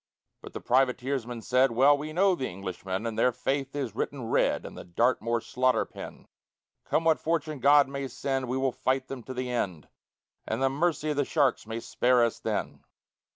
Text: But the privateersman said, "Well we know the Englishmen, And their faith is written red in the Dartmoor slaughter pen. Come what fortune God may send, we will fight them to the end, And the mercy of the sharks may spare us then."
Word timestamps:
But 0.41 0.53
the 0.53 0.61
privateersman 0.61 1.43
said, 1.43 1.73
"Well 1.73 1.95
we 1.95 2.11
know 2.11 2.33
the 2.33 2.47
Englishmen, 2.47 3.05
And 3.05 3.19
their 3.19 3.31
faith 3.31 3.75
is 3.75 3.93
written 3.93 4.23
red 4.25 4.65
in 4.65 4.73
the 4.73 4.83
Dartmoor 4.83 5.41
slaughter 5.41 5.85
pen. 5.85 6.27
Come 6.85 7.03
what 7.03 7.19
fortune 7.19 7.59
God 7.59 7.87
may 7.87 8.07
send, 8.07 8.47
we 8.47 8.57
will 8.57 8.71
fight 8.71 9.09
them 9.09 9.21
to 9.21 9.33
the 9.35 9.51
end, 9.51 9.87
And 10.47 10.59
the 10.59 10.71
mercy 10.71 11.11
of 11.11 11.17
the 11.17 11.23
sharks 11.23 11.67
may 11.67 11.79
spare 11.79 12.23
us 12.23 12.39
then." 12.39 12.83